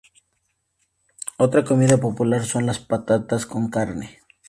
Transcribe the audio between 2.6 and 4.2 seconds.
las patatas con carne.